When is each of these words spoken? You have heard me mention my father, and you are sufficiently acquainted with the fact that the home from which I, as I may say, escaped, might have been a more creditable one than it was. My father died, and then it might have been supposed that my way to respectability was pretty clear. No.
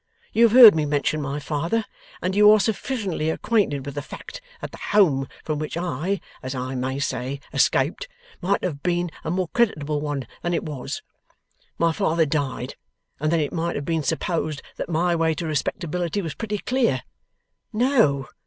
You 0.33 0.45
have 0.45 0.53
heard 0.53 0.73
me 0.73 0.87
mention 0.87 1.21
my 1.21 1.39
father, 1.39 1.85
and 2.23 2.35
you 2.35 2.49
are 2.49 2.59
sufficiently 2.59 3.29
acquainted 3.29 3.85
with 3.85 3.93
the 3.93 4.01
fact 4.01 4.41
that 4.59 4.71
the 4.71 4.79
home 4.89 5.27
from 5.43 5.59
which 5.59 5.77
I, 5.77 6.19
as 6.41 6.55
I 6.55 6.73
may 6.73 6.97
say, 6.97 7.39
escaped, 7.53 8.07
might 8.41 8.63
have 8.63 8.81
been 8.81 9.11
a 9.23 9.29
more 9.29 9.49
creditable 9.49 10.01
one 10.01 10.25
than 10.41 10.55
it 10.55 10.63
was. 10.63 11.03
My 11.77 11.91
father 11.91 12.25
died, 12.25 12.73
and 13.19 13.31
then 13.31 13.41
it 13.41 13.53
might 13.53 13.75
have 13.75 13.85
been 13.85 14.01
supposed 14.01 14.63
that 14.75 14.89
my 14.89 15.15
way 15.15 15.35
to 15.35 15.45
respectability 15.45 16.23
was 16.23 16.33
pretty 16.33 16.57
clear. 16.57 17.03
No. 17.71 18.27